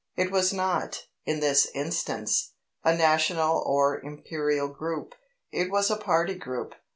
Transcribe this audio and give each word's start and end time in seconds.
It 0.15 0.31
was 0.31 0.51
not, 0.51 1.05
in 1.25 1.41
this 1.41 1.67
instance, 1.75 2.53
a 2.83 2.97
national 2.97 3.61
or 3.67 3.99
Imperial 4.03 4.67
group: 4.67 5.13
it 5.51 5.69
was 5.69 5.91
a 5.91 5.95
party 5.95 6.33
group. 6.33 6.73